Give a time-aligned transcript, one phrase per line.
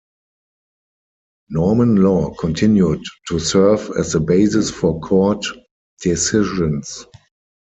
[1.51, 5.45] Norman law continued to serve as the basis for court
[6.01, 7.05] decisions.